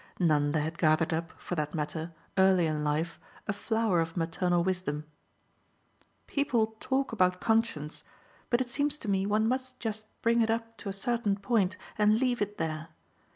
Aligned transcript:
Nanda 0.17 0.59
had 0.61 0.79
gathered 0.79 1.13
up, 1.13 1.31
for 1.39 1.53
that 1.53 1.75
matter, 1.75 2.11
early 2.35 2.65
in 2.65 2.83
life, 2.83 3.19
a 3.47 3.53
flower 3.53 3.99
of 3.99 4.17
maternal 4.17 4.63
wisdom: 4.63 5.05
"People 6.25 6.75
talk 6.79 7.11
about 7.11 7.39
conscience, 7.39 8.03
but 8.49 8.61
it 8.61 8.69
seems 8.71 8.97
to 8.97 9.07
me 9.07 9.27
one 9.27 9.47
must 9.47 9.79
just 9.79 10.07
bring 10.23 10.41
it 10.41 10.49
up 10.49 10.75
to 10.77 10.89
a 10.89 10.91
certain 10.91 11.35
point 11.35 11.77
and 11.99 12.17
leave 12.19 12.41
it 12.41 12.57
there. 12.57 12.87